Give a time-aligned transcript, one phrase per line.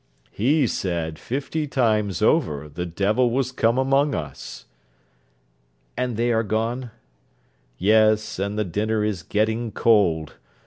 [0.31, 4.65] 'He said, fifty times over, the devil was come among us.'
[5.95, 6.89] 'And they are gone?'
[7.77, 10.37] 'Yes; and the dinner is getting cold.